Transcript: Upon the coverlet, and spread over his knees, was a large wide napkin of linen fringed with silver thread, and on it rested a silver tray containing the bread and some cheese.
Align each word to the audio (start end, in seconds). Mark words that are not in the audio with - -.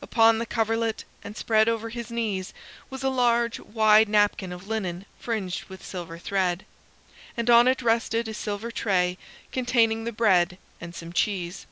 Upon 0.00 0.38
the 0.38 0.46
coverlet, 0.46 1.02
and 1.24 1.36
spread 1.36 1.68
over 1.68 1.88
his 1.88 2.08
knees, 2.08 2.54
was 2.88 3.02
a 3.02 3.08
large 3.10 3.58
wide 3.58 4.08
napkin 4.08 4.52
of 4.52 4.68
linen 4.68 5.06
fringed 5.18 5.64
with 5.64 5.84
silver 5.84 6.18
thread, 6.18 6.64
and 7.36 7.50
on 7.50 7.66
it 7.66 7.82
rested 7.82 8.28
a 8.28 8.34
silver 8.34 8.70
tray 8.70 9.18
containing 9.50 10.04
the 10.04 10.12
bread 10.12 10.56
and 10.80 10.94
some 10.94 11.12
cheese. 11.12 11.66